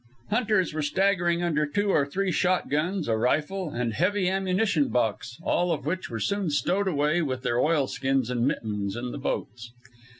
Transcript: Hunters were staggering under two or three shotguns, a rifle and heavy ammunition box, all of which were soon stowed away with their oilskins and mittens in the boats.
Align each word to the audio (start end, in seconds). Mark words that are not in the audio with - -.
Hunters 0.31 0.73
were 0.73 0.81
staggering 0.81 1.43
under 1.43 1.67
two 1.67 1.91
or 1.91 2.07
three 2.07 2.31
shotguns, 2.31 3.07
a 3.07 3.15
rifle 3.15 3.69
and 3.69 3.93
heavy 3.93 4.27
ammunition 4.27 4.87
box, 4.87 5.37
all 5.43 5.71
of 5.71 5.85
which 5.85 6.09
were 6.09 6.19
soon 6.19 6.49
stowed 6.49 6.87
away 6.87 7.21
with 7.21 7.43
their 7.43 7.59
oilskins 7.59 8.31
and 8.31 8.47
mittens 8.47 8.95
in 8.95 9.11
the 9.11 9.19
boats. 9.19 9.71